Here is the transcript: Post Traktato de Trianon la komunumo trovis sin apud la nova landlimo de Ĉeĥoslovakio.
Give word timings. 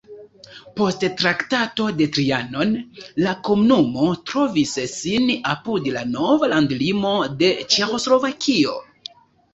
Post 0.79 1.03
Traktato 1.17 1.89
de 1.99 2.07
Trianon 2.15 2.71
la 3.25 3.35
komunumo 3.49 4.07
trovis 4.31 4.73
sin 4.95 5.29
apud 5.53 5.91
la 5.99 6.03
nova 6.17 6.53
landlimo 6.57 7.13
de 7.45 7.51
Ĉeĥoslovakio. 7.77 8.75